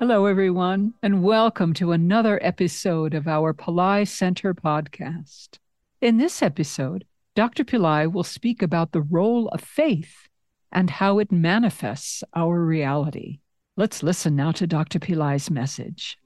Hello, 0.00 0.24
everyone, 0.24 0.94
and 1.02 1.22
welcome 1.22 1.74
to 1.74 1.92
another 1.92 2.40
episode 2.42 3.12
of 3.12 3.28
our 3.28 3.52
Pillai 3.52 4.08
Center 4.08 4.54
podcast. 4.54 5.58
In 6.00 6.16
this 6.16 6.40
episode, 6.40 7.04
Dr. 7.36 7.64
Pillai 7.64 8.10
will 8.10 8.24
speak 8.24 8.62
about 8.62 8.92
the 8.92 9.02
role 9.02 9.48
of 9.48 9.60
faith 9.60 10.26
and 10.72 10.88
how 10.88 11.18
it 11.18 11.30
manifests 11.30 12.24
our 12.34 12.64
reality. 12.64 13.40
Let's 13.76 14.02
listen 14.02 14.34
now 14.34 14.52
to 14.52 14.66
Dr. 14.66 14.98
Pillai's 14.98 15.50
message. 15.50 16.16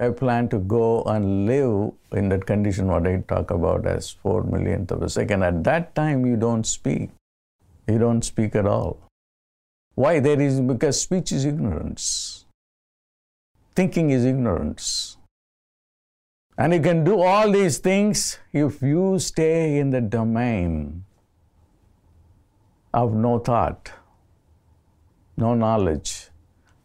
I 0.00 0.10
plan 0.10 0.48
to 0.50 0.60
go 0.60 1.02
and 1.02 1.46
live 1.46 1.90
in 2.12 2.28
that 2.28 2.46
condition, 2.46 2.86
what 2.86 3.08
I 3.08 3.24
talk 3.26 3.50
about 3.50 3.84
as 3.88 4.10
four 4.10 4.44
millionth 4.44 4.92
of 4.92 5.02
a 5.02 5.08
second. 5.08 5.42
At 5.42 5.64
that 5.64 5.96
time, 5.96 6.24
you 6.24 6.36
don't 6.36 6.64
speak. 6.64 7.10
You 7.88 7.98
don't 7.98 8.22
speak 8.22 8.54
at 8.54 8.66
all. 8.66 9.05
Why? 9.96 10.20
There 10.20 10.40
is 10.40 10.60
because 10.60 11.00
speech 11.00 11.32
is 11.32 11.44
ignorance. 11.46 12.44
Thinking 13.74 14.10
is 14.10 14.24
ignorance. 14.24 15.16
And 16.58 16.74
you 16.74 16.80
can 16.80 17.02
do 17.02 17.20
all 17.20 17.50
these 17.50 17.78
things 17.78 18.38
if 18.52 18.82
you 18.82 19.18
stay 19.18 19.78
in 19.78 19.90
the 19.90 20.00
domain 20.00 21.04
of 22.92 23.14
no 23.14 23.38
thought, 23.38 23.90
no 25.36 25.54
knowledge, 25.54 26.28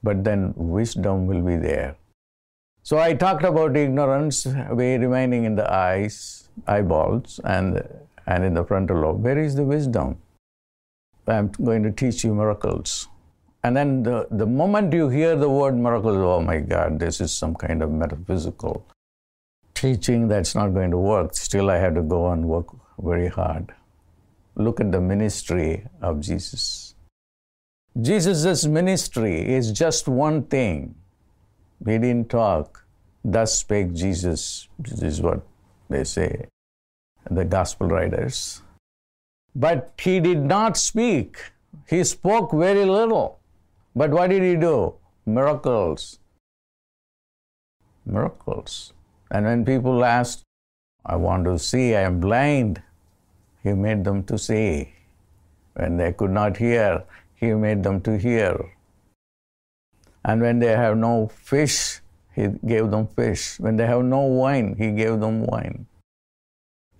but 0.03 0.23
then 0.23 0.53
wisdom 0.55 1.27
will 1.27 1.41
be 1.41 1.57
there. 1.57 1.95
So 2.83 2.97
I 2.97 3.13
talked 3.13 3.43
about 3.43 3.77
ignorance 3.77 4.45
we 4.71 4.95
remaining 4.95 5.45
in 5.45 5.55
the 5.55 5.71
eyes, 5.71 6.49
eyeballs, 6.65 7.39
and, 7.43 7.87
and 8.25 8.43
in 8.43 8.53
the 8.53 8.65
frontal 8.65 9.01
lobe. 9.01 9.23
Where 9.23 9.37
is 9.37 9.55
the 9.55 9.63
wisdom? 9.63 10.17
I'm 11.27 11.49
going 11.49 11.83
to 11.83 11.91
teach 11.91 12.23
you 12.23 12.33
miracles. 12.33 13.07
And 13.63 13.77
then 13.77 14.03
the, 14.03 14.27
the 14.31 14.45
moment 14.45 14.91
you 14.93 15.09
hear 15.09 15.35
the 15.35 15.49
word 15.49 15.75
miracles, 15.75 16.17
oh 16.17 16.41
my 16.41 16.59
God, 16.59 16.99
this 16.99 17.21
is 17.21 17.31
some 17.33 17.53
kind 17.55 17.83
of 17.83 17.91
metaphysical 17.91 18.85
teaching 19.75 20.27
that's 20.27 20.55
not 20.55 20.69
going 20.69 20.91
to 20.91 20.97
work. 20.97 21.35
Still, 21.35 21.69
I 21.69 21.77
have 21.77 21.95
to 21.95 22.01
go 22.01 22.31
and 22.31 22.47
work 22.47 22.67
very 22.99 23.27
hard. 23.27 23.73
Look 24.55 24.79
at 24.79 24.91
the 24.91 25.01
ministry 25.01 25.87
of 26.01 26.19
Jesus. 26.19 26.95
Jesus' 27.99 28.65
ministry 28.65 29.53
is 29.53 29.71
just 29.71 30.07
one 30.07 30.43
thing. 30.43 30.95
He 31.85 31.97
didn't 31.97 32.29
talk. 32.29 32.85
Thus 33.23 33.59
spake 33.59 33.93
Jesus. 33.93 34.67
This 34.79 35.01
is 35.01 35.21
what 35.21 35.41
they 35.89 36.03
say, 36.03 36.47
the 37.29 37.45
gospel 37.45 37.87
writers. 37.87 38.61
But 39.55 39.93
he 39.97 40.19
did 40.19 40.39
not 40.39 40.77
speak. 40.77 41.37
He 41.87 42.03
spoke 42.03 42.51
very 42.51 42.85
little. 42.85 43.39
But 43.95 44.11
what 44.11 44.29
did 44.29 44.43
he 44.43 44.55
do? 44.55 44.95
Miracles. 45.25 46.19
Miracles. 48.05 48.93
And 49.29 49.45
when 49.45 49.65
people 49.65 50.03
asked, 50.03 50.43
I 51.05 51.15
want 51.15 51.45
to 51.45 51.57
see, 51.59 51.95
I 51.95 52.01
am 52.01 52.19
blind, 52.19 52.81
he 53.63 53.73
made 53.73 54.03
them 54.03 54.23
to 54.23 54.37
see. 54.37 54.93
When 55.73 55.97
they 55.97 56.13
could 56.13 56.31
not 56.31 56.57
hear, 56.57 57.03
he 57.35 57.53
made 57.53 57.83
them 57.83 58.01
to 58.01 58.17
hear. 58.17 58.73
And 60.23 60.41
when 60.41 60.59
they 60.59 60.67
have 60.67 60.97
no 60.97 61.27
fish, 61.27 61.99
he 62.33 62.47
gave 62.65 62.91
them 62.91 63.07
fish. 63.07 63.59
When 63.59 63.75
they 63.75 63.85
have 63.87 64.03
no 64.03 64.21
wine, 64.21 64.75
he 64.77 64.91
gave 64.91 65.19
them 65.19 65.45
wine. 65.45 65.87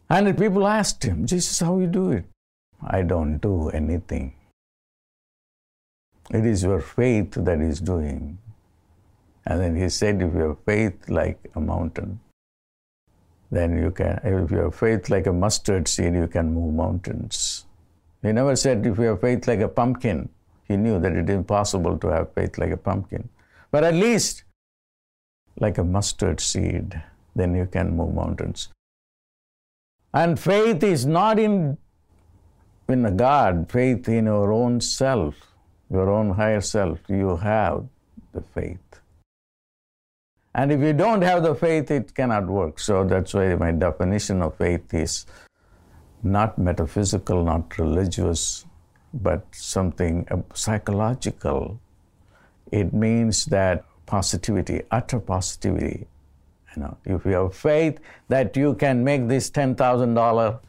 And 0.10 0.28
the 0.28 0.34
people 0.34 0.68
asked 0.68 1.04
him, 1.04 1.26
Jesus, 1.26 1.60
how 1.60 1.78
you 1.78 1.88
do 1.88 2.12
it? 2.12 2.26
I 2.84 3.04
don't 3.04 3.38
do 3.38 3.70
anything. 3.70 4.34
It 6.32 6.46
is 6.46 6.64
your 6.64 6.80
faith 6.80 7.34
that 7.34 7.60
is 7.62 7.80
doing. 7.80 8.38
And 9.46 9.60
then 9.60 9.76
he 9.76 9.90
said, 9.90 10.22
if 10.22 10.34
you 10.34 10.40
have 10.50 10.58
faith 10.66 11.10
like 11.10 11.40
a 11.56 11.60
mountain, 11.60 12.20
then 13.52 13.78
you 13.78 13.92
can, 13.92 14.20
if 14.24 14.52
you 14.52 14.58
have 14.58 14.76
faith 14.76 15.10
like 15.10 15.28
a 15.28 15.34
mustard 15.34 15.88
seed, 15.88 16.14
you 16.14 16.28
can 16.28 16.54
move 16.54 16.74
mountains. 16.74 17.66
He 18.22 18.32
never 18.32 18.56
said, 18.56 18.86
if 18.86 18.98
you 18.98 19.06
have 19.06 19.22
faith 19.22 19.48
like 19.48 19.60
a 19.60 19.68
pumpkin. 19.68 20.30
He 20.68 20.78
knew 20.78 21.00
that 21.00 21.12
it 21.12 21.30
is 21.30 21.36
impossible 21.36 21.98
to 21.98 22.08
have 22.08 22.34
faith 22.34 22.58
like 22.58 22.72
a 22.72 22.78
pumpkin. 22.78 23.28
But 23.72 23.84
at 23.84 23.94
least 23.94 24.44
like 25.60 25.78
a 25.78 25.84
mustard 25.84 26.40
seed, 26.40 27.02
then 27.36 27.56
you 27.56 27.66
can 27.66 27.98
move 27.98 28.14
mountains. 28.14 28.70
And 30.14 30.40
faith 30.40 30.84
is 30.84 31.06
not 31.06 31.40
in 31.40 31.78
in 32.92 33.18
God, 33.18 33.72
faith 33.72 34.08
in 34.08 34.26
your 34.26 34.52
own 34.52 34.82
self, 34.82 35.36
your 35.90 36.10
own 36.10 36.32
higher 36.32 36.62
self, 36.62 37.00
you 37.08 37.38
have 37.38 37.86
the 38.34 38.42
faith. 38.42 38.80
And 40.54 40.72
if 40.72 40.82
you 40.82 40.94
don't 40.94 41.22
have 41.22 41.44
the 41.44 41.56
faith, 41.56 41.92
it 41.92 42.14
cannot 42.14 42.48
work. 42.48 42.80
So 42.80 43.06
that's 43.06 43.34
why 43.34 43.56
my 43.56 43.72
definition 43.72 44.42
of 44.42 44.58
faith 44.58 44.94
is 44.94 45.26
not 46.24 46.58
metaphysical, 46.58 47.44
not 47.44 47.78
religious, 47.78 48.66
but 49.14 49.46
something 49.52 50.28
psychological. 50.54 51.80
It 52.72 52.94
means 52.94 53.46
that 53.46 53.86
positivity, 54.06 54.84
utter 54.92 55.20
positivity. 55.20 56.08
You 56.76 56.84
know, 56.84 56.98
if 57.06 57.26
you 57.26 57.32
have 57.32 57.56
faith 57.56 58.00
that 58.30 58.56
you 58.56 58.76
can 58.76 59.04
make 59.04 59.28
this 59.28 59.50
ten 59.50 59.76
thousand 59.76 60.14
dollar, 60.14 60.60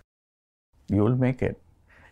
you 0.88 1.02
will 1.02 1.16
make 1.16 1.42
it 1.42 1.61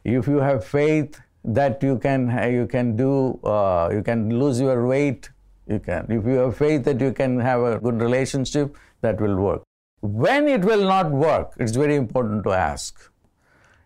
if 0.05 0.27
you 0.27 0.38
have 0.38 0.65
faith 0.65 1.21
that 1.44 1.83
you 1.83 1.99
can 1.99 2.28
you 2.53 2.66
can 2.66 2.97
do 2.97 3.38
uh, 3.44 3.88
you 3.93 4.03
can 4.03 4.38
lose 4.38 4.61
your 4.61 4.87
weight 4.87 5.31
you 5.66 5.78
can 5.78 6.06
if 6.09 6.25
you 6.25 6.37
have 6.38 6.56
faith 6.56 6.84
that 6.84 7.00
you 7.00 7.12
can 7.12 7.38
have 7.38 7.62
a 7.62 7.78
good 7.78 8.00
relationship 8.00 8.77
that 9.00 9.21
will 9.21 9.37
work. 9.37 9.62
When 10.03 10.49
it 10.49 10.62
will 10.62 10.84
not 10.84 11.10
work 11.10 11.55
it's 11.59 11.77
very 11.77 11.97
important 11.97 12.44
to 12.44 12.53
ask. 12.53 13.10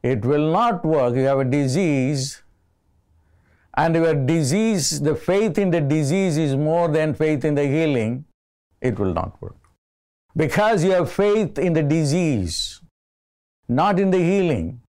It 0.02 0.24
will 0.24 0.52
not 0.52 0.84
work 0.84 1.14
you 1.14 1.22
have 1.22 1.38
a 1.38 1.44
disease 1.44 2.42
and 3.76 3.94
your 3.94 4.14
disease 4.14 5.00
the 5.00 5.14
faith 5.14 5.58
in 5.58 5.70
the 5.70 5.80
disease 5.80 6.36
is 6.36 6.54
more 6.56 6.88
than 6.88 7.14
faith 7.14 7.44
in 7.44 7.54
the 7.54 7.66
healing 7.66 8.24
it 8.80 8.98
will 8.98 9.14
not 9.14 9.40
work. 9.40 9.56
Because 10.36 10.84
you 10.84 10.90
have 10.90 11.10
faith 11.12 11.58
in 11.58 11.72
the 11.72 11.82
disease 11.82 12.80
not 13.68 13.98
in 13.98 14.10
the 14.10 14.18
healing 14.18 14.80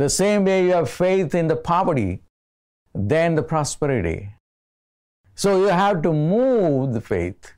the 0.00 0.08
same 0.08 0.46
way 0.46 0.64
you 0.64 0.72
have 0.72 0.88
faith 0.88 1.34
in 1.34 1.48
the 1.48 1.56
poverty, 1.56 2.22
then 2.94 3.34
the 3.34 3.42
prosperity. 3.42 4.34
So 5.34 5.58
you 5.60 5.66
have 5.66 6.00
to 6.04 6.12
move 6.12 6.94
the 6.94 7.02
faith. 7.02 7.52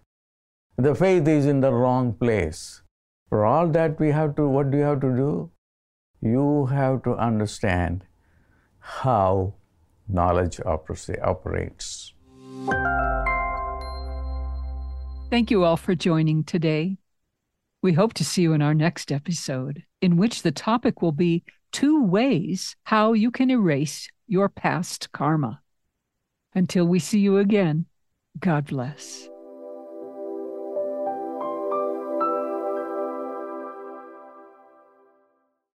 The 0.76 0.94
faith 0.97 1.28
is 1.28 1.47
in 1.47 1.60
the 1.60 1.72
wrong 1.72 2.14
place. 2.14 2.82
For 3.28 3.44
all 3.44 3.69
that, 3.69 4.00
we 4.00 4.10
have 4.10 4.34
to, 4.36 4.48
what 4.48 4.72
do 4.72 4.78
you 4.78 4.82
have 4.82 5.00
to 5.02 5.14
do? 5.16 5.50
You 6.20 6.66
have 6.66 7.04
to 7.04 7.14
understand 7.14 8.06
how 8.81 9.54
knowledge 10.08 10.60
operates. 10.66 12.12
Thank 15.31 15.52
you 15.52 15.62
all 15.62 15.76
for 15.76 15.94
joining 15.94 16.42
today. 16.42 16.98
We 17.82 17.92
hope 17.92 18.14
to 18.14 18.25
see 18.25 18.42
you 18.42 18.52
in 18.52 18.62
our 18.62 18.75
next 18.75 19.12
episode, 19.12 19.84
in 20.00 20.16
which 20.16 20.42
the 20.42 20.50
topic 20.50 21.02
will 21.02 21.12
be 21.12 21.44
two 21.72 22.05
ways 22.05 22.77
how 22.84 23.12
you 23.15 23.31
can 23.31 23.50
erase 23.50 24.09
your 24.28 24.49
past 24.49 25.10
karma. 25.12 25.60
Until 26.55 26.87
we 26.87 26.99
see 26.99 27.19
you 27.19 27.38
again, 27.38 27.87
God 28.38 28.66
bless. 28.66 29.28